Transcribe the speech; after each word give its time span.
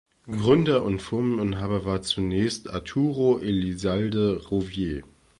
Gründer 0.25 0.81
und 0.83 0.99
Firmeninhaber 0.99 1.85
war 1.85 2.01
zunächst 2.01 2.67
Arturo 2.71 3.37
Elizalde 3.37 4.43
Rouvier. 4.49 5.03